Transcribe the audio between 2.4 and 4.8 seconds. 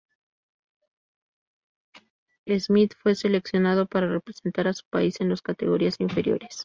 Smith fue seleccionado para representar a